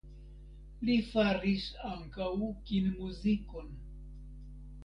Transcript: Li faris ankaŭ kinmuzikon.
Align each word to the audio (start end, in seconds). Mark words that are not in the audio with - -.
Li 0.89 0.95
faris 1.09 1.67
ankaŭ 1.91 2.31
kinmuzikon. 2.71 3.73